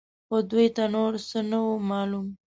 [0.27, 2.27] خو دوی ته نور څه نه وو معلوم.